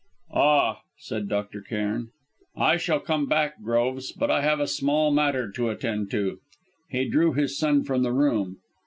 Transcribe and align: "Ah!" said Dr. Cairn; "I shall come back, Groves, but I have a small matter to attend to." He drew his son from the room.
"Ah!" 0.33 0.79
said 0.97 1.29
Dr. 1.29 1.61
Cairn; 1.61 2.09
"I 2.57 2.77
shall 2.77 2.99
come 2.99 3.27
back, 3.27 3.61
Groves, 3.61 4.11
but 4.11 4.31
I 4.31 4.41
have 4.41 4.59
a 4.59 4.65
small 4.65 5.11
matter 5.11 5.51
to 5.51 5.69
attend 5.69 6.09
to." 6.09 6.39
He 6.89 7.07
drew 7.07 7.33
his 7.33 7.55
son 7.55 7.83
from 7.83 8.01
the 8.01 8.11
room. 8.11 8.57